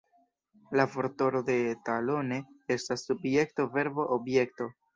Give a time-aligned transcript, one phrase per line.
[0.79, 1.57] La vortordo de
[1.91, 2.41] "Ta lo ne"
[2.79, 4.73] estas subjekto-verbo-objekto.